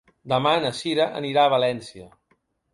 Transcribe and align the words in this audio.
Demà 0.31 0.53
na 0.63 0.71
Cira 0.77 1.07
anirà 1.21 1.45
a 1.45 1.53
València. 1.57 2.11